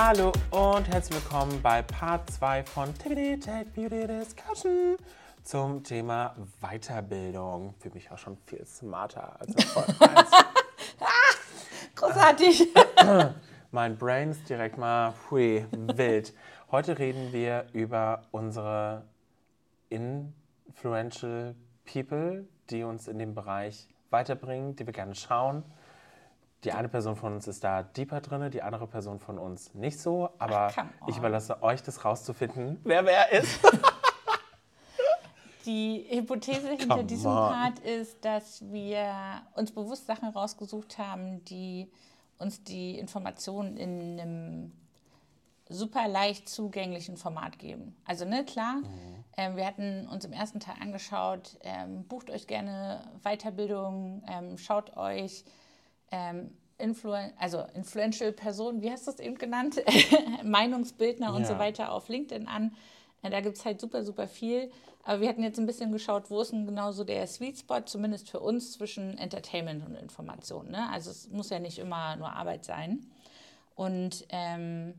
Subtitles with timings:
[0.00, 4.96] Hallo und herzlich willkommen bei Part 2 von TBD Tech Beauty Discussion
[5.42, 7.74] zum Thema Weiterbildung.
[7.80, 10.30] Fühle mich auch schon viel smarter als in Folge 1.
[11.96, 12.68] Großartig.
[13.72, 16.32] mein Brain ist direkt mal hui, wild.
[16.70, 19.02] Heute reden wir über unsere
[19.88, 21.56] influential
[21.92, 25.64] People, die uns in dem Bereich weiterbringen, die wir gerne schauen.
[26.64, 30.00] Die eine Person von uns ist da deeper drin, die andere Person von uns nicht
[30.00, 30.30] so.
[30.38, 31.08] Aber on.
[31.08, 33.60] ich überlasse euch das rauszufinden, wer wer ist.
[35.66, 37.52] Die Hypothese hinter Come diesem on.
[37.52, 41.90] Part ist, dass wir uns bewusst Sachen rausgesucht haben, die
[42.38, 44.72] uns die Informationen in einem
[45.68, 47.94] super leicht zugänglichen Format geben.
[48.06, 48.76] Also ne, klar,
[49.36, 54.96] ähm, wir hatten uns im ersten Teil angeschaut, ähm, bucht euch gerne Weiterbildung, ähm, schaut
[54.96, 55.44] euch
[56.10, 59.82] ähm, Influen also influential Personen, wie hast du es eben genannt,
[60.44, 61.58] Meinungsbildner und so Ja.
[61.58, 62.74] weiter auf LinkedIn an.
[63.22, 64.70] Äh, Da gibt es halt super, super viel.
[65.02, 67.80] Aber wir hatten jetzt ein bisschen geschaut, wo ist denn genau so der Sweet Spot,
[67.80, 70.70] zumindest für uns, zwischen Entertainment und Information.
[70.70, 70.88] Ne?
[70.90, 73.06] Also es muss ja nicht immer nur Arbeit sein.
[73.74, 74.94] Und ähm,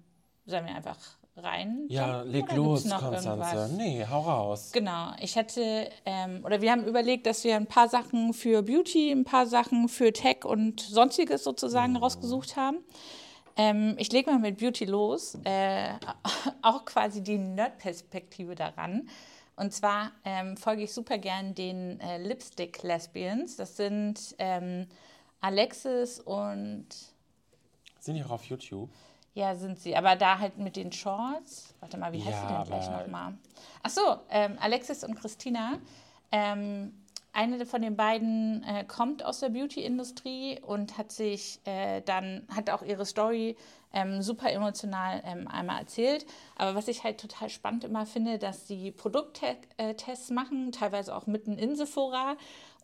[0.46, 0.98] sollen wir einfach
[1.40, 1.86] rein?
[1.90, 3.30] Ja, leg los, Konstanze.
[3.30, 3.72] irgendwas?
[3.72, 4.72] Nee, hau raus.
[4.72, 9.12] Genau, ich hätte, ähm, oder wir haben überlegt, dass wir ein paar Sachen für Beauty,
[9.12, 12.78] ein paar Sachen für Tech und sonstiges sozusagen rausgesucht haben.
[13.58, 15.90] Ähm, ich lege mal mit Beauty los, äh,
[16.62, 19.10] auch quasi die Nerd-Perspektive daran.
[19.58, 23.58] Und zwar ähm, folge ich super gern den äh, Lipstick Lesbians.
[23.58, 24.88] Das sind ähm,
[25.42, 26.88] Alexis und
[28.00, 28.90] Sind die auch auf YouTube?
[29.34, 29.96] Ja, sind sie.
[29.96, 31.74] Aber da halt mit den Shorts.
[31.80, 33.34] Warte mal, wie heißt Ja, sie denn gleich nochmal?
[33.84, 35.78] Ach so, ähm, Alexis und Christina.
[36.32, 36.94] Ähm,
[37.32, 42.70] eine von den beiden äh, kommt aus der Beauty-Industrie und hat sich äh, dann, hat
[42.70, 43.56] auch ihre Story
[43.94, 46.26] ähm, super emotional ähm, einmal erzählt.
[46.56, 51.58] Aber was ich halt total spannend immer finde, dass sie Produkttests machen, teilweise auch mitten
[51.58, 52.36] in Sephora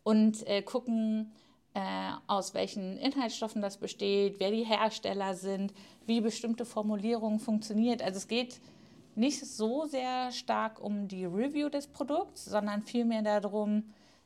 [0.04, 1.45] und äh, gucken, äh,
[2.26, 5.72] aus welchen Inhaltsstoffen das besteht, wer die Hersteller sind,
[6.06, 8.02] wie bestimmte Formulierungen funktioniert.
[8.02, 8.60] Also es geht
[9.14, 13.84] nicht so sehr stark um die Review des Produkts, sondern vielmehr darum,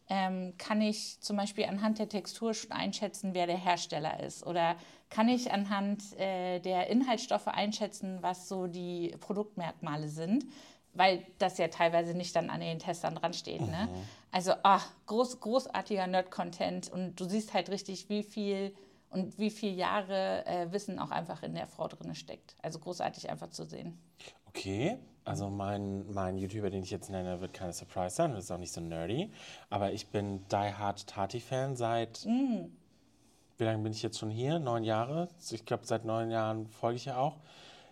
[0.09, 4.44] ähm, kann ich zum Beispiel anhand der Textur schon einschätzen, wer der Hersteller ist?
[4.44, 4.75] Oder
[5.09, 10.44] kann ich anhand äh, der Inhaltsstoffe einschätzen, was so die Produktmerkmale sind?
[10.93, 13.61] Weil das ja teilweise nicht dann an den Testern dran steht.
[13.61, 13.89] Ne?
[14.33, 18.75] Also ah, groß, großartiger Nerd-Content und du siehst halt richtig, wie viel
[19.11, 22.56] und wie viele Jahre äh, Wissen auch einfach in der Frau drin steckt.
[22.62, 23.99] Also großartig einfach zu sehen.
[24.47, 28.51] Okay, also mein, mein YouTuber, den ich jetzt nenne, wird keine Surprise sein, das ist
[28.51, 29.33] auch nicht so nerdy.
[29.69, 32.25] Aber ich bin Die Hard Tati-Fan seit.
[32.25, 34.59] Wie lange bin ich jetzt schon hier?
[34.59, 35.28] Neun Jahre?
[35.51, 37.37] Ich glaube, seit neun Jahren folge ich ja auch.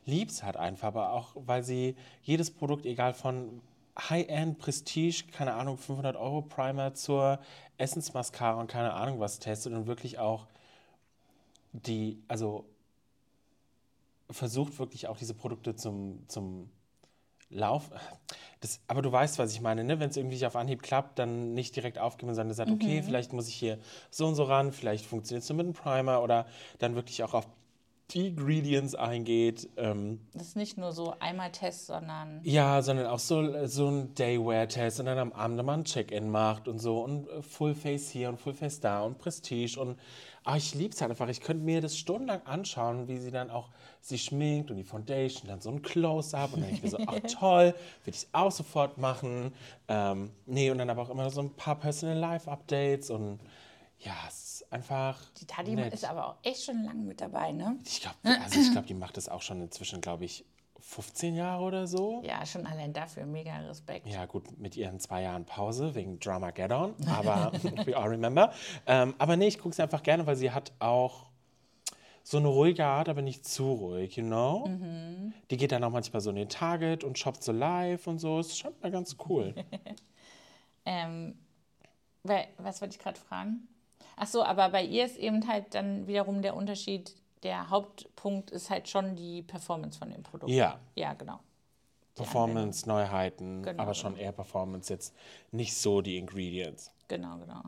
[0.08, 3.60] Lieb's halt einfach, aber auch, weil sie jedes Produkt, egal von
[3.98, 7.40] High-End, Prestige, keine Ahnung, 500 Euro Primer zur
[7.76, 10.46] Essensmascara und keine Ahnung was testet und wirklich auch
[11.72, 12.64] die, also
[14.30, 16.70] versucht wirklich auch diese Produkte zum, zum
[17.50, 17.90] Lauf.
[18.60, 20.00] Das, aber du weißt, was ich meine, ne?
[20.00, 23.48] Wenn es irgendwie auf Anhieb klappt, dann nicht direkt aufgeben, sondern sagt, okay, vielleicht muss
[23.48, 23.78] ich hier
[24.10, 26.46] so und so ran, vielleicht funktioniert es nur mit einem Primer oder
[26.78, 27.46] dann wirklich auch auf
[28.10, 29.68] die Ingredients eingeht.
[29.76, 34.14] Ähm, Das ist nicht nur so einmal Test, sondern ja, sondern auch so, so ein
[34.14, 38.08] Daywear-Test und dann am Abend mal ein Check-in macht und so und äh, Full Face
[38.08, 39.98] hier und Full Face da und Prestige und
[40.44, 41.28] ah, ich liebe es halt einfach.
[41.28, 43.68] Ich könnte mir das stundenlang anschauen, wie sie dann auch
[44.00, 47.04] sich schminkt und die Foundation, dann so ein Close-Up und dann denke ich mir so,
[47.06, 47.74] ach toll,
[48.04, 49.52] würde ich auch sofort machen.
[49.88, 53.40] Ähm, nee, und dann aber auch immer so ein paar Personal Life-Updates und
[54.00, 55.92] ja, es ist einfach die Tati nett.
[55.92, 57.78] ist aber auch echt schon lange mit dabei, ne?
[57.84, 60.44] Ich glaube, also ich glaube, die macht das auch schon inzwischen, glaube ich,
[60.80, 62.22] 15 Jahre oder so.
[62.24, 64.06] Ja, schon allein dafür mega Respekt.
[64.06, 67.52] Ja, gut, mit ihren zwei Jahren Pause wegen Dramageddon, aber
[67.84, 68.52] we all remember.
[68.86, 71.26] Ähm, aber nee, ich gucke sie einfach gerne, weil sie hat auch
[72.22, 74.68] so eine ruhige Art, aber nicht zu ruhig, you know?
[75.50, 78.38] Die geht dann auch manchmal so in den Target und shoppt so live und so.
[78.38, 79.54] Ist schon mal ganz cool.
[80.84, 81.34] Ähm,
[82.22, 83.68] was wollte ich gerade fragen?
[84.16, 88.68] Ach so, aber bei ihr ist eben halt dann wiederum der Unterschied, der Hauptpunkt ist
[88.70, 90.50] halt schon die Performance von dem Produkt.
[90.50, 91.38] Ja, Ja, genau.
[92.16, 94.24] Die Performance, Neuheiten, Genau, aber schon genau.
[94.24, 95.14] eher Performance, jetzt
[95.52, 96.90] nicht so die Ingredients.
[97.06, 97.62] Genau, genau.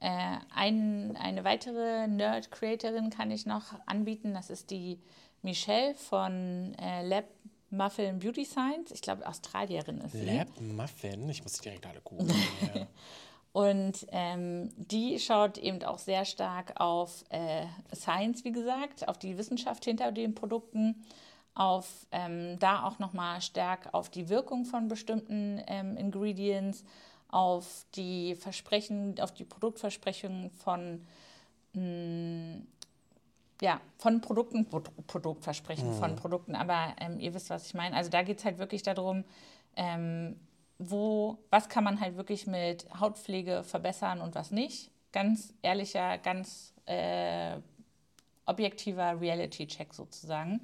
[0.00, 4.32] Äh, ein, eine weitere Nerd-Creatorin kann ich noch anbieten.
[4.32, 4.98] Das ist die
[5.42, 7.24] Michelle von äh, Lab
[7.70, 8.92] Muffin Beauty Science.
[8.92, 10.24] Ich glaube, Australierin ist sie.
[10.24, 12.30] Lab Muffin, ich muss direkt alle googeln.
[13.56, 17.64] Und ähm, die schaut eben auch sehr stark auf äh,
[17.94, 21.06] Science, wie gesagt, auf die Wissenschaft hinter den Produkten,
[21.54, 26.84] auf ähm, da auch nochmal stark auf die Wirkung von bestimmten ähm, Ingredients,
[27.30, 31.06] auf die Versprechen, auf die Produktversprechungen von
[31.72, 32.66] mh, mm,
[33.62, 35.98] ja, von Produkten, Produktversprechen mhm.
[35.98, 37.96] von Produkten, aber ähm, ihr wisst, was ich meine.
[37.96, 39.24] Also da geht es halt wirklich darum,
[39.76, 40.36] ähm,
[40.78, 44.90] wo, was kann man halt wirklich mit Hautpflege verbessern und was nicht.
[45.12, 47.56] Ganz ehrlicher, ganz äh,
[48.44, 50.60] objektiver Reality-Check sozusagen.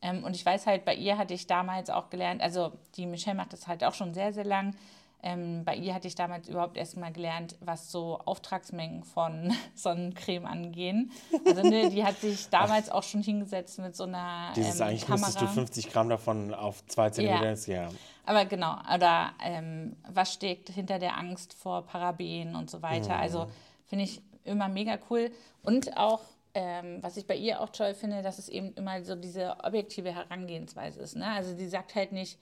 [0.00, 3.36] Ähm, und ich weiß halt, bei ihr hatte ich damals auch gelernt, also die Michelle
[3.36, 4.74] macht das halt auch schon sehr, sehr lang.
[5.20, 10.46] Ähm, bei ihr hatte ich damals überhaupt erst mal gelernt, was so Auftragsmengen von Sonnencreme
[10.46, 11.10] angehen.
[11.44, 15.06] Also ne, die hat sich damals auch schon hingesetzt mit so einer Dieses ähm, eigentlich
[15.06, 15.26] Kamera.
[15.26, 17.82] müsstest du 50 Gramm davon auf 2 Zentimeter, ja.
[17.82, 17.88] ja.
[18.26, 23.14] Aber genau, oder ähm, was steckt hinter der Angst vor Paraben und so weiter.
[23.14, 23.20] Mhm.
[23.22, 23.46] Also
[23.86, 25.32] finde ich immer mega cool.
[25.62, 26.20] Und auch,
[26.54, 30.14] ähm, was ich bei ihr auch toll finde, dass es eben immer so diese objektive
[30.14, 31.16] Herangehensweise ist.
[31.16, 31.26] Ne?
[31.26, 32.38] Also die sagt halt nicht,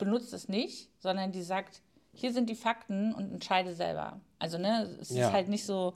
[0.00, 1.82] benutzt es nicht, sondern die sagt,
[2.12, 4.20] hier sind die Fakten und entscheide selber.
[4.38, 5.28] Also ne, es ja.
[5.28, 5.94] ist halt nicht so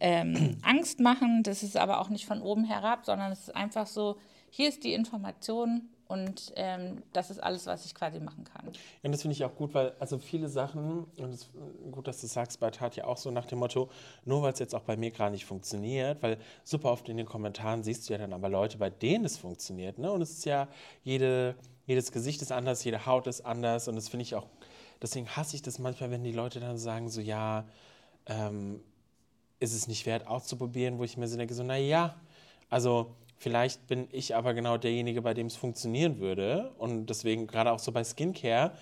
[0.00, 3.86] ähm, Angst machen, das ist aber auch nicht von oben herab, sondern es ist einfach
[3.86, 4.16] so,
[4.48, 8.66] hier ist die Information und ähm, das ist alles, was ich quasi machen kann.
[8.66, 11.50] Ja, und das finde ich auch gut, weil also viele Sachen, und es ist
[11.92, 13.90] gut, dass du sagst, bei Tat ja auch so nach dem Motto,
[14.24, 17.26] nur weil es jetzt auch bei mir gerade nicht funktioniert, weil super oft in den
[17.26, 19.98] Kommentaren siehst du ja dann aber Leute, bei denen es funktioniert.
[19.98, 20.10] Ne?
[20.10, 20.66] Und es ist ja
[21.04, 21.54] jede
[21.86, 24.46] jedes Gesicht ist anders, jede Haut ist anders und das finde ich auch,
[25.02, 27.66] deswegen hasse ich das manchmal, wenn die Leute dann sagen, so ja,
[28.26, 28.80] ähm,
[29.58, 32.16] ist es nicht wert auszuprobieren, wo ich mir so denke, so naja,
[32.68, 37.72] also vielleicht bin ich aber genau derjenige, bei dem es funktionieren würde und deswegen gerade
[37.72, 38.72] auch so bei Skincare,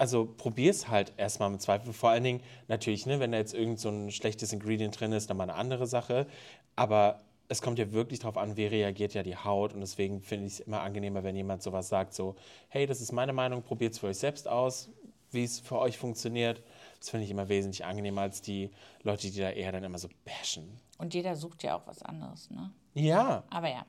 [0.00, 1.92] also probier es halt erstmal mit Zweifel.
[1.92, 5.28] Vor allen Dingen natürlich, ne, wenn da jetzt irgend so ein schlechtes Ingredient drin ist,
[5.28, 6.26] dann mal eine andere Sache.
[6.74, 10.46] Aber es kommt ja wirklich darauf an, wie reagiert ja die Haut und deswegen finde
[10.46, 12.36] ich es immer angenehmer, wenn jemand sowas sagt, so,
[12.68, 14.88] hey, das ist meine Meinung, probiert es für euch selbst aus,
[15.32, 16.62] wie es für euch funktioniert.
[17.00, 18.70] Das finde ich immer wesentlich angenehmer als die
[19.02, 20.78] Leute, die da eher dann immer so bashen.
[20.98, 22.70] Und jeder sucht ja auch was anderes, ne?
[22.94, 23.42] Ja.
[23.50, 23.84] Aber ja.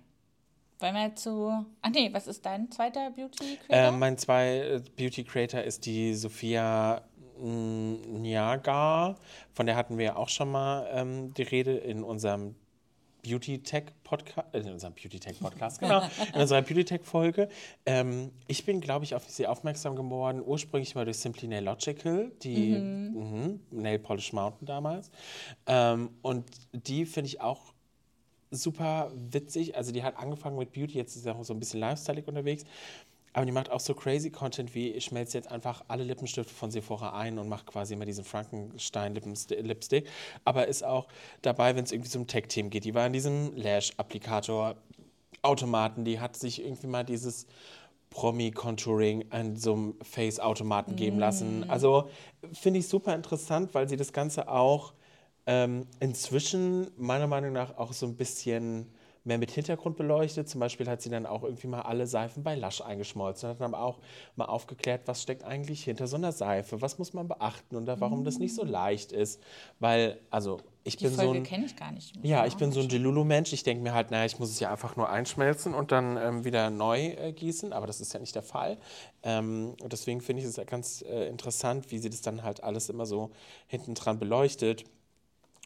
[0.80, 1.64] Wollen wir zu.
[1.84, 3.90] Ach nee, was ist dein zweiter Beauty Creator?
[3.90, 7.04] Äh, mein zweiter Beauty Creator ist die Sophia
[7.38, 9.16] Nyaga.
[9.54, 12.56] Von der hatten wir ja auch schon mal ähm, die Rede in unserem
[13.22, 16.02] Beauty Tech Podcast, äh, in unserem Beauty Tech Podcast, genau,
[16.34, 17.50] in unserer Beauty Tech Folge.
[17.86, 22.32] Ähm, ich bin, glaube ich, auf sie aufmerksam geworden, ursprünglich mal durch Simply Nail Logical,
[22.42, 23.60] die mhm.
[23.72, 25.12] mh, Nail Polish Mountain damals.
[25.68, 27.74] Ähm, und die finde ich auch
[28.52, 29.76] super witzig.
[29.76, 32.66] Also die hat angefangen mit Beauty, jetzt ist sie auch so ein bisschen lifestyleig unterwegs.
[33.34, 36.70] Aber die macht auch so crazy Content wie, ich schmelze jetzt einfach alle Lippenstifte von
[36.70, 40.08] Sephora ein und mache quasi immer diesen Frankenstein-Lipstick.
[40.44, 41.08] Aber ist auch
[41.42, 42.86] dabei, wenn es irgendwie zum Tech-Team geht.
[42.86, 46.04] Die war in diesem Lash-Applikator-Automaten.
[46.04, 47.48] Die hat sich irgendwie mal dieses
[48.10, 51.62] Promi-Contouring an so einem Face-Automaten geben lassen.
[51.62, 51.70] Mm.
[51.70, 52.10] Also
[52.52, 54.92] finde ich super interessant, weil sie das Ganze auch
[55.48, 58.88] ähm, inzwischen meiner Meinung nach auch so ein bisschen
[59.24, 60.50] mehr mit Hintergrund beleuchtet.
[60.50, 63.62] Zum Beispiel hat sie dann auch irgendwie mal alle Seifen bei Lush eingeschmolzen und hat
[63.62, 64.00] dann auch
[64.36, 68.24] mal aufgeklärt, was steckt eigentlich hinter so einer Seife, was muss man beachten und warum
[68.24, 69.42] das nicht so leicht ist.
[69.80, 71.44] Weil, also ich Die bin Folge so ein.
[71.44, 72.16] kenne ich gar nicht.
[72.24, 73.54] Ja, ich bin so ein Delulu-Mensch.
[73.54, 76.44] Ich denke mir halt, naja, ich muss es ja einfach nur einschmelzen und dann ähm,
[76.44, 78.80] wieder neu äh, gießen, aber das ist ja nicht der Fall.
[79.22, 82.64] Ähm, und deswegen finde ich es ja ganz äh, interessant, wie sie das dann halt
[82.64, 83.30] alles immer so
[83.68, 84.86] hinten dran beleuchtet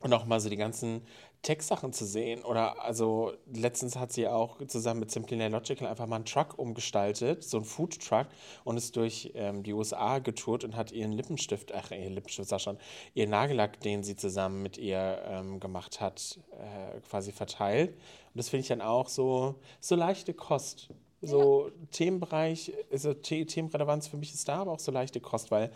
[0.01, 1.01] und auch mal so die ganzen
[1.45, 2.43] Tech-Sachen zu sehen.
[2.43, 7.43] Oder also letztens hat sie auch zusammen mit Simply Logical einfach mal einen Truck umgestaltet,
[7.43, 8.27] so einen Food-Truck,
[8.63, 12.61] und ist durch ähm, die USA getourt und hat ihren Lippenstift, ach, ihr Lippenstift sag
[12.61, 12.77] schon,
[13.13, 17.91] ihren Nagellack, den sie zusammen mit ihr ähm, gemacht hat, äh, quasi verteilt.
[17.91, 20.89] Und das finde ich dann auch so, so leichte Kost.
[21.21, 21.71] So ja.
[21.91, 25.71] Themenbereich, also Themenrelevanz für mich ist da, aber auch so leichte Kost, weil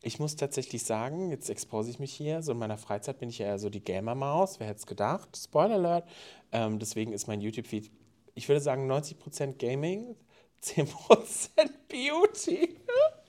[0.00, 3.38] ich muss tatsächlich sagen, jetzt expose ich mich hier, so in meiner Freizeit bin ich
[3.38, 5.36] ja so die Gamer-Maus, wer hätte es gedacht?
[5.36, 6.08] Spoiler Alert.
[6.52, 7.90] Ähm, deswegen ist mein YouTube-Feed,
[8.34, 10.14] ich würde sagen 90% Gaming,
[10.62, 11.50] 10%
[11.88, 12.76] Beauty.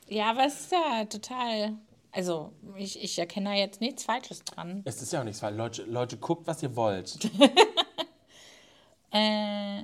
[0.08, 1.78] Ja, aber es ist ja total.
[2.12, 4.82] Also, ich, ich erkenne da jetzt nichts Falsches dran.
[4.86, 5.58] Es ist ja auch nichts Falsches.
[5.58, 7.18] Leute, Leute, guckt, was ihr wollt.
[9.12, 9.84] äh,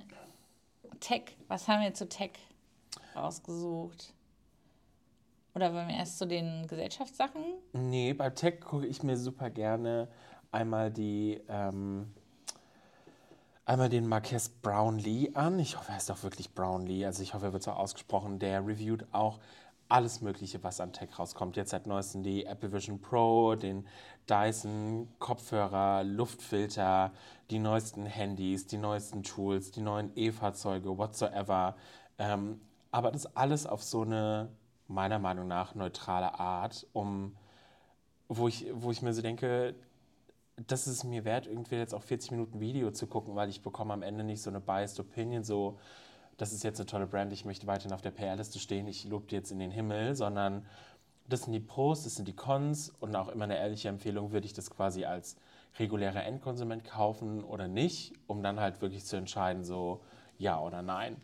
[0.99, 2.31] Tech, was haben wir zu Tech
[3.15, 4.13] rausgesucht?
[5.55, 7.41] Oder wollen wir erst zu den Gesellschaftssachen?
[7.73, 10.09] Nee, bei Tech gucke ich mir super gerne
[10.51, 11.41] einmal die.
[11.47, 12.13] Ähm,
[13.65, 15.59] einmal den Marquez Brownlee an.
[15.59, 17.05] Ich hoffe, er ist auch wirklich Brownlee.
[17.05, 18.39] Also ich hoffe, er wird so ausgesprochen.
[18.39, 19.39] Der reviewt auch
[19.87, 21.57] alles Mögliche, was an Tech rauskommt.
[21.57, 23.87] Jetzt seit neuestem die Apple Vision Pro, den
[24.29, 27.11] Dyson Kopfhörer, Luftfilter,
[27.49, 31.75] die neuesten Handys, die neuesten Tools, die neuen E-Fahrzeuge, whatsoever.
[32.17, 34.49] Ähm, aber das alles auf so eine,
[34.87, 37.35] meiner Meinung nach, neutrale Art, um,
[38.27, 39.75] wo ich, wo ich mir so denke,
[40.67, 43.93] das ist mir wert, irgendwie jetzt auch 40 Minuten Video zu gucken, weil ich bekomme
[43.93, 45.77] am Ende nicht so eine biased Opinion, so,
[46.37, 49.27] das ist jetzt eine tolle Brand, ich möchte weiterhin auf der PR-Liste stehen, ich lobe
[49.27, 50.65] die jetzt in den Himmel, sondern
[51.27, 54.45] das sind die Pros, das sind die Cons und auch immer eine ehrliche Empfehlung, würde
[54.45, 55.35] ich das quasi als
[55.79, 60.01] regulärer Endkonsument kaufen oder nicht, um dann halt wirklich zu entscheiden, so
[60.37, 61.17] ja oder nein.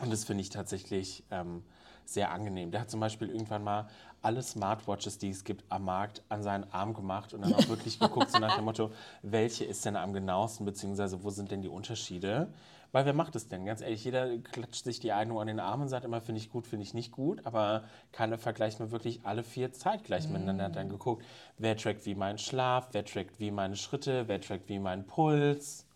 [0.00, 1.64] Und das finde ich tatsächlich ähm,
[2.04, 2.70] sehr angenehm.
[2.70, 3.88] Der hat zum Beispiel irgendwann mal
[4.22, 7.98] alle Smartwatches, die es gibt, am Markt an seinen Arm gemacht und dann auch wirklich
[7.98, 8.90] geguckt, so nach dem Motto,
[9.22, 12.48] welche ist denn am genauesten, beziehungsweise wo sind denn die Unterschiede?
[12.94, 13.66] Weil wer macht es denn?
[13.66, 16.40] Ganz ehrlich, jeder klatscht sich die eine nur an den Arm und sagt immer, finde
[16.40, 17.82] ich gut, finde ich nicht gut, aber
[18.12, 20.32] keiner vergleicht mir wirklich alle vier zeitgleich mm.
[20.32, 20.64] miteinander.
[20.66, 21.24] Hat dann geguckt,
[21.58, 25.86] wer trackt wie meinen Schlaf, wer trackt wie meine Schritte, wer trackt wie meinen Puls.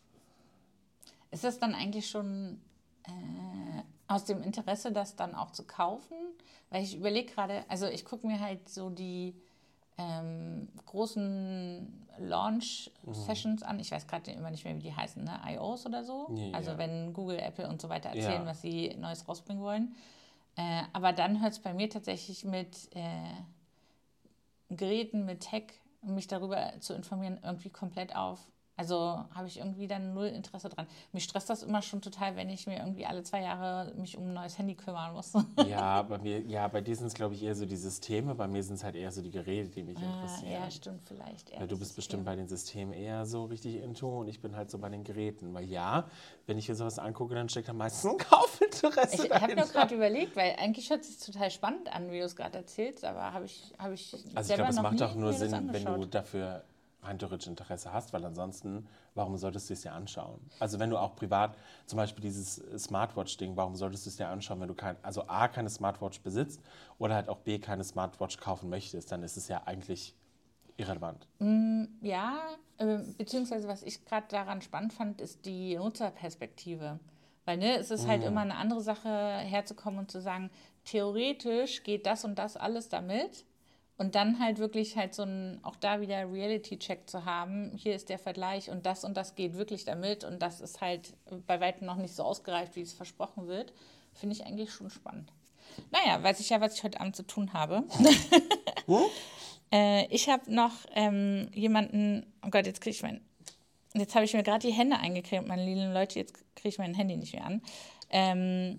[1.31, 2.61] Ist das dann eigentlich schon
[3.05, 6.17] äh, aus dem Interesse, das dann auch zu kaufen?
[6.71, 9.35] Weil ich überlege gerade, also ich gucke mir halt so die
[9.99, 13.69] ähm, großen Launch-Sessions mhm.
[13.69, 13.81] an.
[13.81, 15.41] Ich weiß gerade immer nicht mehr, wie die heißen, ne?
[15.47, 16.29] I.O.s oder so.
[16.35, 16.79] Ja, also ja.
[16.79, 18.47] wenn Google, Apple und so weiter erzählen, ja.
[18.47, 19.95] was sie Neues rausbringen wollen.
[20.57, 23.33] Äh, aber dann hört es bei mir tatsächlich mit äh,
[24.71, 25.65] Geräten, mit Tech,
[26.03, 28.47] mich darüber zu informieren, irgendwie komplett auf.
[28.79, 30.87] Also habe ich irgendwie dann null Interesse dran.
[31.13, 34.29] Mich stresst das immer schon total, wenn ich mir irgendwie alle zwei Jahre mich um
[34.29, 35.33] ein neues Handy kümmern muss.
[35.69, 38.47] Ja, bei mir, ja, bei dir sind es, glaube ich, eher so die Systeme, bei
[38.47, 40.53] mir sind es halt eher so die Geräte, die mich ah, interessieren.
[40.53, 41.51] Ja, stimmt, vielleicht.
[41.51, 44.71] Ja, du bist bestimmt bei den Systemen eher so richtig into und ich bin halt
[44.71, 45.53] so bei den Geräten.
[45.53, 46.07] Weil ja,
[46.47, 49.27] wenn ich mir sowas angucke, dann steckt da meistens ein Kaufinteresse.
[49.27, 52.25] Ich habe mir gerade überlegt, weil eigentlich hört es sich total spannend an, wie du
[52.25, 54.15] es gerade erzählst, aber habe ich, hab ich.
[54.37, 56.63] Also ich glaube, es macht auch nur Sinn, wenn du dafür
[57.09, 60.41] rein theoretisch Interesse hast, weil ansonsten, warum solltest du es dir anschauen?
[60.61, 64.61] Also wenn du auch privat, zum Beispiel dieses Smartwatch-Ding, warum solltest du es dir anschauen,
[64.61, 66.61] wenn du kein, also A, keine Smartwatch besitzt
[66.99, 70.15] oder halt auch B, keine Smartwatch kaufen möchtest, dann ist es ja eigentlich
[70.77, 71.27] irrelevant.
[71.41, 72.39] Mm, ja,
[72.79, 77.01] äh, beziehungsweise was ich gerade daran spannend fand, ist die Nutzerperspektive.
[77.45, 78.27] Weil ne, es ist halt mm.
[78.27, 80.51] immer eine andere Sache, herzukommen und zu sagen,
[80.85, 83.45] theoretisch geht das und das alles damit.
[83.99, 88.09] Und dann halt wirklich halt so ein, auch da wieder Reality-Check zu haben, hier ist
[88.09, 91.15] der Vergleich und das und das geht wirklich damit und das ist halt
[91.49, 93.73] bei weitem noch nicht so ausgereift, wie es versprochen wird,
[94.15, 95.33] finde ich eigentlich schon spannend.
[95.91, 97.83] Naja, weiß ich ja, was ich heute Abend zu tun habe.
[98.87, 99.03] Hm?
[99.73, 103.21] äh, ich habe noch ähm, jemanden, oh Gott, jetzt kriege ich mein,
[103.95, 106.95] jetzt habe ich mir gerade die Hände eingecremt, meine lieben Leute, jetzt kriege ich mein
[106.95, 107.63] Handy nicht mehr an.
[108.11, 108.79] Ähm,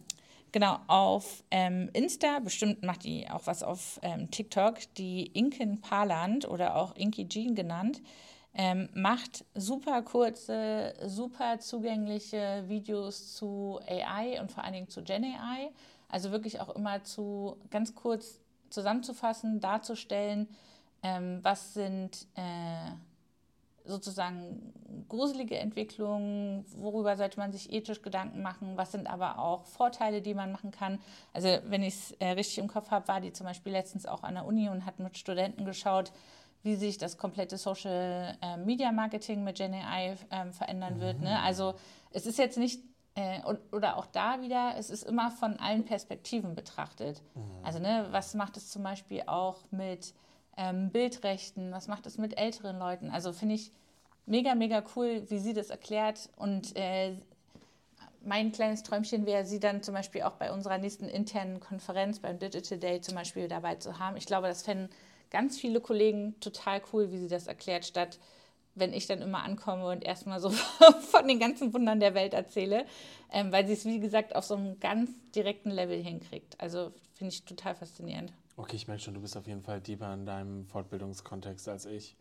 [0.51, 6.47] Genau, auf ähm, Insta, bestimmt macht die auch was auf ähm, TikTok, die Inken Parland
[6.47, 8.01] oder auch Inky Jean genannt,
[8.55, 15.23] ähm, macht super kurze, super zugängliche Videos zu AI und vor allen Dingen zu Gen
[15.23, 15.69] AI.
[16.09, 18.39] Also wirklich auch immer zu ganz kurz
[18.71, 20.47] zusammenzufassen, darzustellen,
[21.03, 22.91] ähm, was sind äh,
[23.89, 24.73] sozusagen
[25.07, 30.33] gruselige Entwicklungen, worüber sollte man sich ethisch Gedanken machen, was sind aber auch Vorteile, die
[30.33, 30.99] man machen kann.
[31.33, 34.23] Also wenn ich es äh, richtig im Kopf habe, war die zum Beispiel letztens auch
[34.23, 36.11] an der Uni und hat mit Studenten geschaut,
[36.63, 41.01] wie sich das komplette Social äh, Media Marketing mit Gen AI äh, verändern mhm.
[41.01, 41.21] wird.
[41.21, 41.39] Ne?
[41.41, 41.75] Also
[42.11, 42.81] es ist jetzt nicht
[43.15, 43.39] äh,
[43.71, 47.21] oder auch da wieder, es ist immer von allen Perspektiven betrachtet.
[47.35, 47.41] Mhm.
[47.63, 50.13] Also ne, was macht es zum Beispiel auch mit
[50.59, 53.09] ähm, Bildrechten, was macht es mit älteren Leuten?
[53.09, 53.71] Also finde ich
[54.25, 56.29] mega, mega cool, wie sie das erklärt.
[56.35, 57.15] Und äh,
[58.25, 62.39] mein kleines Träumchen wäre, sie dann zum Beispiel auch bei unserer nächsten internen Konferenz, beim
[62.39, 64.17] Digital Day zum Beispiel dabei zu haben.
[64.17, 64.89] Ich glaube, das fänden
[65.31, 68.19] ganz viele Kollegen total cool, wie sie das erklärt, statt
[68.75, 70.49] wenn ich dann immer ankomme und erstmal so
[71.11, 72.85] von den ganzen Wundern der Welt erzähle,
[73.31, 76.59] ähm, weil sie es, wie gesagt, auf so einem ganz direkten Level hinkriegt.
[76.59, 78.33] Also finde ich total faszinierend.
[78.59, 82.17] Okay, ich merke schon, du bist auf jeden Fall tiefer in deinem Fortbildungskontext als ich.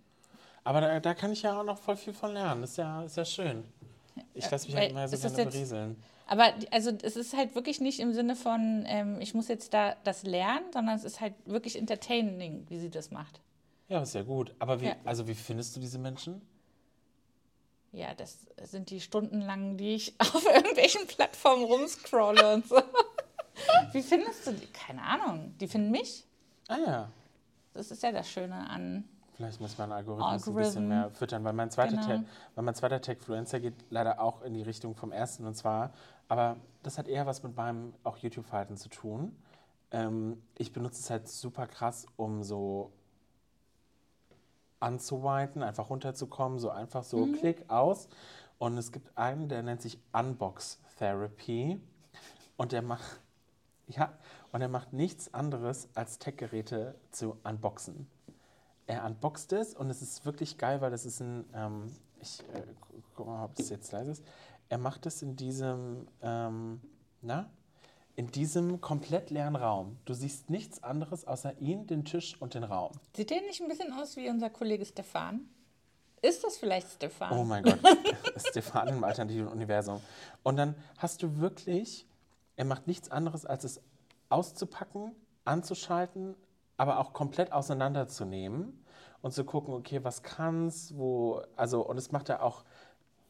[0.62, 2.62] Aber da, da kann ich ja auch noch voll viel von lernen.
[2.62, 3.64] Ist ja, ist ja schön.
[4.34, 5.96] Ich lasse mich halt immer so gerne berieseln.
[6.28, 9.96] Aber also es ist halt wirklich nicht im Sinne von, ähm, ich muss jetzt da
[10.04, 13.40] das lernen, sondern es ist halt wirklich entertaining, wie sie das macht.
[13.88, 14.54] Ja, ist ja gut.
[14.60, 14.96] Aber wie, ja.
[15.04, 16.40] also wie findest du diese Menschen?
[17.90, 22.80] Ja, das sind die stundenlang, die ich auf irgendwelchen Plattformen rumscrolle und so.
[23.92, 24.66] wie findest du die?
[24.66, 25.56] Keine Ahnung.
[25.58, 26.27] Die finden mich.
[26.68, 27.08] Ah ja.
[27.74, 29.04] Das ist ja das Schöne an.
[29.34, 30.58] Vielleicht muss man Algorithmus Algorithm.
[30.58, 32.24] ein bisschen mehr füttern, weil mein zweiter, genau.
[32.54, 35.92] weil mein zweiter Tech-Fluencer geht leider auch in die Richtung vom ersten und zwar,
[36.26, 39.36] aber das hat eher was mit meinem auch YouTube-Verhalten zu tun.
[39.92, 42.92] Ähm, ich benutze es halt super krass, um so
[44.80, 47.34] anzuwinden, einfach runterzukommen, so einfach so mhm.
[47.34, 48.08] klick aus.
[48.58, 51.80] Und es gibt einen, der nennt sich Unbox Therapy.
[52.56, 53.20] Und der macht,
[53.86, 54.12] ja,
[54.52, 58.06] und er macht nichts anderes, als Tech-Geräte zu unboxen.
[58.86, 62.62] Er unboxt es und es ist wirklich geil, weil das ist ein, ähm, ich äh,
[63.14, 64.24] guck mal, ob das jetzt leise ist.
[64.68, 66.80] Er macht es in diesem, ähm,
[67.20, 67.50] na,
[68.16, 69.96] in diesem komplett leeren Raum.
[70.04, 72.92] Du siehst nichts anderes außer ihn, den Tisch und den Raum.
[73.14, 75.48] Sieht der nicht ein bisschen aus wie unser Kollege Stefan?
[76.20, 77.38] Ist das vielleicht Stefan?
[77.38, 77.78] Oh mein Gott,
[78.48, 80.00] Stefan im alternativen Universum.
[80.42, 82.06] Und dann hast du wirklich,
[82.56, 83.80] er macht nichts anderes, als es
[84.28, 85.12] auszupacken,
[85.44, 86.34] anzuschalten,
[86.76, 88.84] aber auch komplett auseinanderzunehmen
[89.22, 92.64] und zu gucken, okay, was kann's, wo, also, und es macht er auch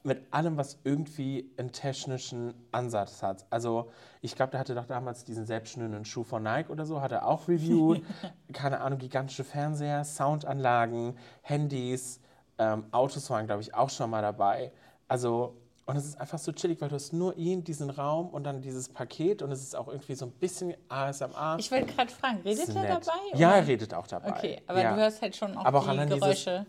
[0.05, 3.47] mit allem, was irgendwie einen technischen Ansatz hat.
[3.51, 3.91] Also
[4.23, 7.27] ich glaube, der hatte doch damals diesen selbstschnürenden Schuh von Nike oder so, hat er
[7.27, 8.03] auch reviewed.
[8.53, 12.21] Keine Ahnung, gigantische Fernseher, Soundanlagen, Handys,
[12.59, 14.73] ähm, Autos waren, glaube ich, auch schon mal dabei.
[15.09, 15.57] Also,
[15.89, 18.61] und es ist einfach so chillig, weil du hast nur ihn, diesen Raum und dann
[18.61, 21.57] dieses Paket und es ist auch irgendwie so ein bisschen ASMR.
[21.59, 23.13] Ich wollte gerade fragen, redet er dabei?
[23.35, 24.29] Ja, er redet auch dabei.
[24.29, 24.95] Okay, aber ja.
[24.95, 26.67] du hörst halt schon auch Aber auch die Geräusche.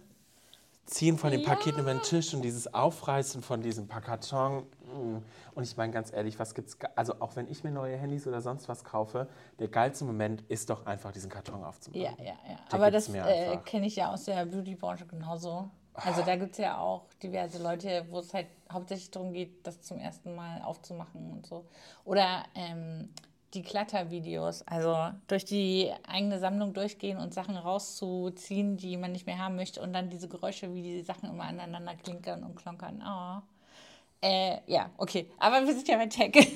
[0.86, 1.50] Ziehen von dem Ja.
[1.50, 4.64] Paket über den Tisch und dieses Aufreißen von diesem paar Karton.
[4.86, 5.18] mm.
[5.54, 6.78] Und ich meine ganz ehrlich, was gibt's?
[6.96, 9.28] Also auch wenn ich mir neue Handys oder sonst was kaufe,
[9.60, 12.02] der geilste Moment ist doch einfach diesen Karton aufzumachen.
[12.02, 12.58] Ja, ja, ja.
[12.70, 15.70] Da Aber das äh, kenne ich ja aus der Beauty-Branche genauso.
[15.94, 19.82] Also da gibt es ja auch diverse Leute, wo es halt hauptsächlich darum geht, das
[19.82, 21.66] zum ersten Mal aufzumachen und so.
[22.06, 23.10] Oder ähm,
[23.54, 24.96] die Klattervideos, also
[25.28, 29.92] durch die eigene Sammlung durchgehen und Sachen rauszuziehen, die man nicht mehr haben möchte und
[29.94, 33.04] dann diese Geräusche, wie die Sachen immer aneinander klinkern und klonkern.
[33.06, 33.42] Oh.
[34.22, 35.30] Äh, ja, okay.
[35.40, 36.32] Aber wir sind ja bei Tech.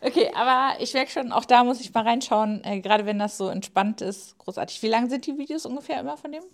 [0.00, 3.36] okay, aber ich merke schon, auch da muss ich mal reinschauen, äh, gerade wenn das
[3.36, 4.38] so entspannt ist.
[4.38, 4.82] Großartig.
[4.82, 6.44] Wie lang sind die Videos ungefähr immer von dem?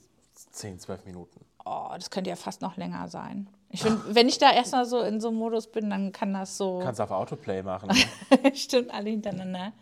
[0.59, 1.45] 10, 12 Minuten.
[1.65, 3.49] Oh, das könnte ja fast noch länger sein.
[3.71, 6.57] Ich finde, wenn ich da erstmal so in so einem Modus bin, dann kann das
[6.57, 6.81] so.
[6.83, 7.91] Kannst auf Autoplay machen.
[8.55, 9.73] Stimmt, alle hintereinander.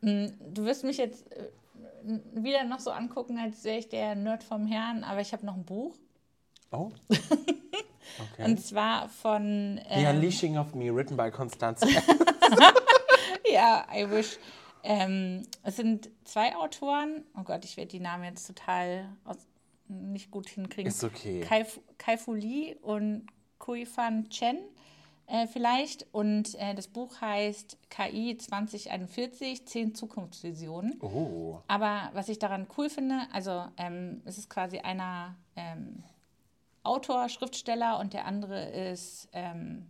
[0.00, 1.48] Mm, Du wirst mich jetzt äh,
[2.34, 5.54] wieder noch so angucken, als wäre ich der Nerd vom Herrn, aber ich habe noch
[5.54, 5.94] ein Buch.
[6.70, 6.90] Oh.
[8.32, 8.44] Okay.
[8.44, 9.80] Und zwar von.
[9.92, 11.86] The ähm, Unleashing of Me, written by Constanze.
[13.52, 14.38] Ja, I wish.
[14.82, 17.24] Ähm, es sind zwei Autoren.
[17.38, 19.38] Oh Gott, ich werde die Namen jetzt total aus,
[19.88, 20.88] nicht gut hinkriegen.
[20.88, 21.40] Ist okay.
[21.40, 21.66] Kai,
[21.98, 23.26] Kai Fu Lee und
[23.58, 24.58] Kui Fan Chen
[25.26, 26.06] äh, vielleicht.
[26.12, 30.98] Und äh, das Buch heißt KI 2041, 10 Zukunftsvisionen.
[31.02, 31.60] Oh.
[31.66, 36.02] Aber was ich daran cool finde, also ähm, es ist quasi einer ähm,
[36.82, 39.86] Autor, Schriftsteller und der andere ist ähm,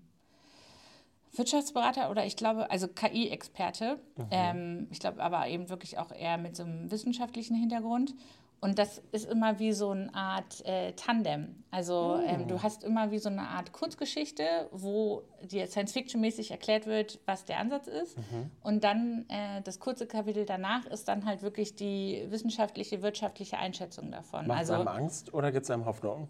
[1.35, 3.99] Wirtschaftsberater oder ich glaube, also KI-Experte.
[4.31, 8.15] Ähm, ich glaube aber eben wirklich auch eher mit so einem wissenschaftlichen Hintergrund.
[8.61, 11.63] Und das ist immer wie so eine Art äh, Tandem.
[11.71, 17.21] Also ähm, du hast immer wie so eine Art Kurzgeschichte, wo dir Science-Fiction-mäßig erklärt wird,
[17.27, 18.17] was der Ansatz ist.
[18.63, 24.11] Und dann äh, das kurze Kapitel danach ist dann halt wirklich die wissenschaftliche, wirtschaftliche Einschätzung
[24.11, 24.47] davon.
[24.47, 26.29] Macht es also einem Angst oder gibt es einem Hoffnung?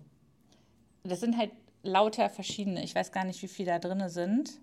[1.09, 2.83] das sind halt lauter verschiedene.
[2.83, 4.61] Ich weiß gar nicht, wie viele da drin sind.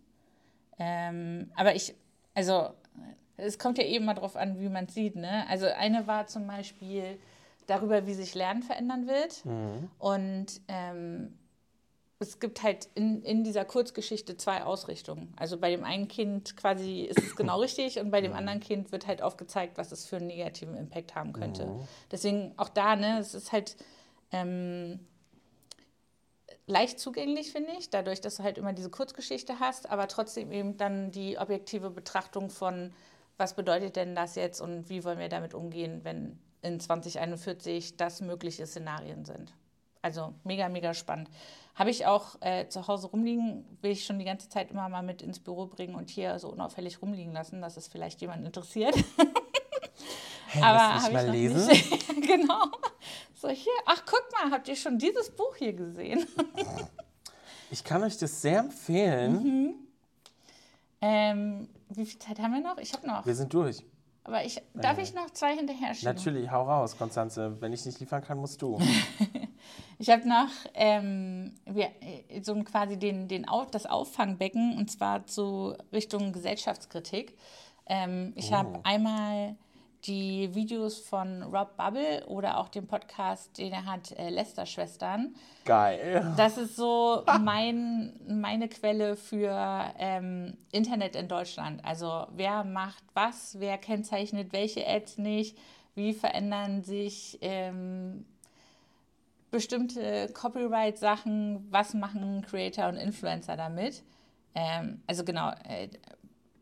[0.80, 1.96] Ähm, aber ich,
[2.34, 2.70] also,
[3.38, 5.16] es kommt ja eben mal drauf an, wie man es sieht.
[5.16, 5.46] Ne?
[5.48, 7.20] Also, eine war zum Beispiel
[7.68, 9.44] darüber, wie sich Lernen verändern wird.
[10.00, 11.38] Und ähm,
[12.20, 15.34] es gibt halt in, in dieser Kurzgeschichte zwei Ausrichtungen.
[15.36, 18.92] Also bei dem einen Kind quasi ist es genau richtig und bei dem anderen Kind
[18.92, 21.66] wird halt aufgezeigt, was es für einen negativen Impact haben könnte.
[22.12, 23.76] Deswegen auch da, ne, es ist halt
[24.32, 25.00] ähm,
[26.66, 30.78] leicht zugänglich, finde ich, dadurch, dass du halt immer diese Kurzgeschichte hast, aber trotzdem eben
[30.78, 32.94] dann die objektive Betrachtung von,
[33.38, 38.22] was bedeutet denn das jetzt und wie wollen wir damit umgehen, wenn in 2041 das
[38.22, 39.54] mögliche Szenarien sind.
[40.02, 41.30] Also mega, mega spannend.
[41.76, 45.02] Habe ich auch äh, zu Hause rumliegen, will ich schon die ganze Zeit immer mal
[45.02, 48.96] mit ins Büro bringen und hier so unauffällig rumliegen lassen, dass es vielleicht jemand interessiert.
[50.48, 51.68] Hey, Aber habe ich mal noch lesen.
[51.68, 52.08] nicht.
[52.28, 52.66] genau.
[53.34, 56.28] So hier, ach guck mal, habt ihr schon dieses Buch hier gesehen?
[57.72, 59.76] Ich kann euch das sehr empfehlen.
[61.02, 62.78] Ähm, wie viel Zeit haben wir noch?
[62.78, 63.26] Ich habe noch.
[63.26, 63.84] Wir sind durch.
[64.26, 66.16] Aber ich, darf ich noch zwei hinterher schieben?
[66.16, 67.60] Natürlich, hau raus, Konstanze.
[67.60, 68.80] Wenn ich nicht liefern kann, musst du.
[70.00, 76.34] Ich habe noch ähm, äh, so quasi den, den das Auffangbecken und zwar zu Richtung
[76.34, 77.38] Gesellschaftskritik.
[77.86, 79.56] Ähm, ich habe einmal
[80.06, 85.36] die Videos von Rob Bubble oder auch den Podcast, den er hat, äh, Lester-Schwestern.
[85.66, 86.34] Geil.
[86.36, 91.84] Das ist so mein, meine Quelle für ähm, Internet in Deutschland.
[91.86, 95.58] Also wer macht was, wer kennzeichnet welche Ads nicht,
[95.96, 98.26] wie verändern sich ähm,
[99.52, 104.04] bestimmte Copyright-Sachen, was machen Creator und Influencer damit.
[104.56, 105.90] Ähm, also genau, äh,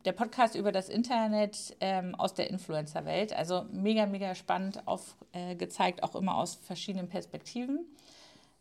[0.06, 3.34] der Podcast über das Internet ähm, aus der Influencer-Welt.
[3.34, 7.86] Also mega, mega spannend aufgezeigt, äh, auch immer aus verschiedenen Perspektiven.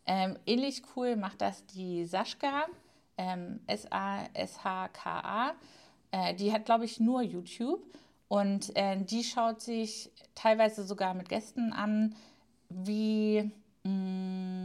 [0.07, 2.65] Ähm, ähnlich cool macht das die Sascha,
[3.17, 5.53] ähm, S-A-S-H-K-A.
[6.11, 7.83] Äh, die hat, glaube ich, nur YouTube
[8.29, 12.15] und äh, die schaut sich teilweise sogar mit Gästen an,
[12.69, 13.51] wie.
[13.83, 14.60] Mh, mm,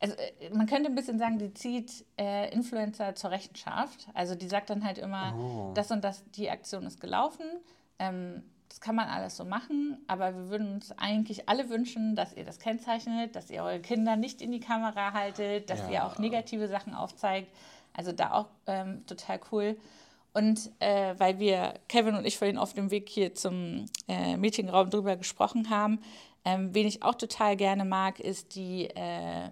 [0.00, 4.08] also äh, man könnte ein bisschen sagen, die zieht äh, Influencer zur Rechenschaft.
[4.14, 5.72] Also die sagt dann halt immer, oh.
[5.74, 7.44] das und das, die Aktion ist gelaufen.
[7.98, 12.36] Ähm, das kann man alles so machen, aber wir würden uns eigentlich alle wünschen, dass
[12.36, 15.90] ihr das kennzeichnet, dass ihr eure Kinder nicht in die Kamera haltet, dass ja.
[15.90, 17.52] ihr auch negative Sachen aufzeigt.
[17.94, 19.76] Also da auch ähm, total cool.
[20.32, 24.88] Und äh, weil wir, Kevin und ich, vorhin auf dem Weg hier zum äh, Meetingraum
[24.88, 26.00] drüber gesprochen haben,
[26.44, 29.50] ähm, wen ich auch total gerne mag, ist die äh,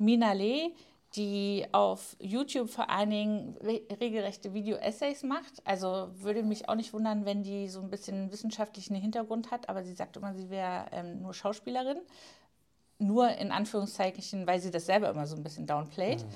[0.00, 0.72] Mina Lee,
[1.16, 5.62] die auf YouTube vor allen Dingen re regelrechte Video-Essays macht.
[5.64, 9.82] Also würde mich auch nicht wundern, wenn die so ein bisschen wissenschaftlichen Hintergrund hat, aber
[9.82, 11.98] sie sagt immer, sie wäre ähm, nur Schauspielerin.
[12.98, 16.24] Nur in Anführungszeichen, weil sie das selber immer so ein bisschen downplayt.
[16.24, 16.26] Mhm.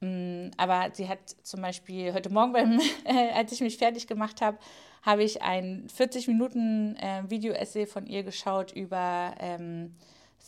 [0.00, 4.40] Mm, aber sie hat zum Beispiel heute Morgen, beim, äh, als ich mich fertig gemacht
[4.40, 4.58] habe,
[5.02, 9.94] habe ich ein 40 Minuten äh, Video-Essay von ihr geschaut über ähm,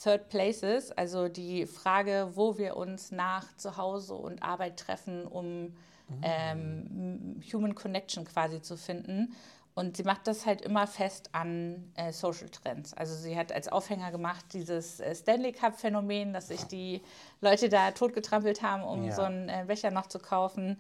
[0.01, 5.75] Third Places, also die Frage, wo wir uns nach Zuhause und Arbeit treffen, um mhm.
[6.23, 9.35] ähm, Human Connection quasi zu finden.
[9.75, 12.93] Und sie macht das halt immer fest an äh, Social Trends.
[12.93, 17.01] Also sie hat als Aufhänger gemacht dieses äh, Stanley Cup-Phänomen, dass sich die
[17.41, 19.13] Leute da totgetrampelt haben, um ja.
[19.13, 20.79] so einen äh, Becher noch zu kaufen.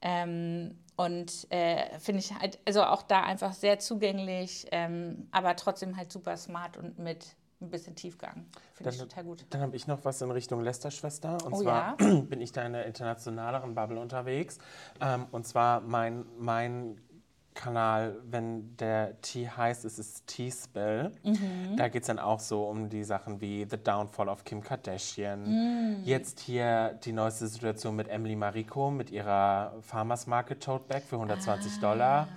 [0.00, 5.96] Ähm, und äh, finde ich halt, also auch da einfach sehr zugänglich, ähm, aber trotzdem
[5.96, 8.46] halt super smart und mit ein bisschen Tiefgang.
[8.74, 9.44] Finde ich total gut.
[9.50, 11.44] Dann habe ich noch was in Richtung Lester-Schwester.
[11.44, 12.20] Und oh, zwar ja?
[12.20, 14.58] bin ich da in der internationaleren Bubble unterwegs.
[15.00, 16.98] Ähm, und zwar mein, mein
[17.54, 21.12] Kanal, wenn der T heißt, ist es T-Spell.
[21.22, 21.76] Mhm.
[21.76, 25.44] Da geht es dann auch so um die Sachen wie The Downfall of Kim Kardashian.
[25.44, 26.04] Mhm.
[26.04, 31.16] Jetzt hier die neueste Situation mit Emily Mariko mit ihrer Farmers Market Tote Bag für
[31.16, 31.80] 120 ah.
[31.80, 32.28] Dollar.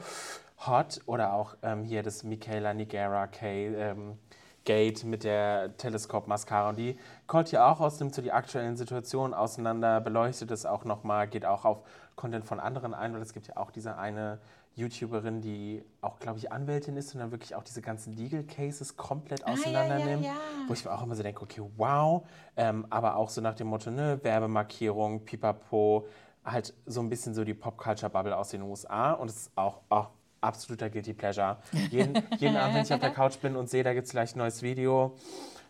[0.67, 0.99] Hot.
[1.05, 3.67] Oder auch ähm, hier das Michaela Nigera K.
[3.67, 4.17] Ähm,
[4.65, 6.69] Gate mit der Teleskop-Mascara.
[6.69, 6.97] Und die
[7.27, 11.45] kommt hier auch aus, nimmt so die aktuellen Situationen auseinander, beleuchtet es auch nochmal, geht
[11.45, 11.83] auch auf
[12.15, 14.39] Content von anderen ein, weil es gibt ja auch diese eine
[14.75, 18.97] YouTuberin, die auch, glaube ich, Anwältin ist und dann wirklich auch diese ganzen Legal Cases
[18.97, 20.25] komplett auseinander ah, ja, ja, nimmt.
[20.25, 20.33] Ja.
[20.67, 22.23] Wo ich mir auch immer so denke, okay, wow.
[22.57, 26.05] Ähm, aber auch so nach dem Motto, ne, Werbemarkierung, pipapo,
[26.43, 29.13] halt so ein bisschen so die Pop-Culture-Bubble aus den USA.
[29.13, 30.05] Und es ist auch, oh,
[30.45, 31.57] absoluter Guilty Pleasure.
[31.91, 34.35] Jeden, jeden Abend, wenn ich auf der Couch bin und sehe, da gibt es gleich
[34.35, 35.15] ein neues Video,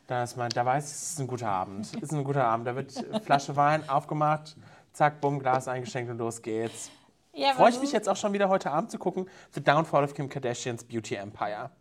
[0.08, 1.86] da, ist man, da weiß ich, es ist ein guter Abend.
[1.86, 2.68] Es ist ein guter Abend.
[2.68, 4.56] Da wird Flasche Wein aufgemacht,
[4.94, 6.92] zack, bumm, Glas eingeschenkt und los geht's.
[7.34, 9.28] Ja, Freue ich mich jetzt auch schon wieder heute Abend zu gucken.
[9.54, 11.72] The Downfall of Kim Kardashians Beauty Empire.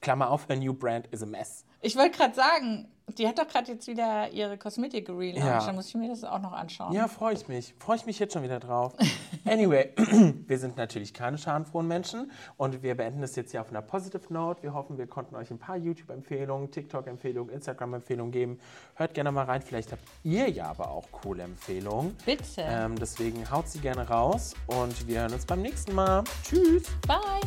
[0.00, 1.65] Klammer auf, her new brand is a mess.
[1.80, 5.36] Ich wollte gerade sagen, die hat doch gerade jetzt wieder ihre Kosmetik gelauncht.
[5.36, 5.64] Ja.
[5.64, 6.92] Dann muss ich mir das auch noch anschauen.
[6.92, 7.74] Ja, freue ich mich.
[7.78, 8.94] Freue ich mich jetzt schon wieder drauf.
[9.44, 9.92] anyway,
[10.46, 14.32] wir sind natürlich keine schadenfrohen Menschen und wir beenden das jetzt hier auf einer positive
[14.32, 14.62] Note.
[14.62, 18.58] Wir hoffen, wir konnten euch ein paar YouTube-Empfehlungen, TikTok-Empfehlungen, Instagram-Empfehlungen geben.
[18.94, 19.62] Hört gerne mal rein.
[19.62, 22.16] Vielleicht habt ihr ja aber auch coole Empfehlungen.
[22.26, 22.44] Bitte.
[22.58, 26.24] Ähm, deswegen haut sie gerne raus und wir hören uns beim nächsten Mal.
[26.42, 26.84] Tschüss.
[27.06, 27.40] Bye.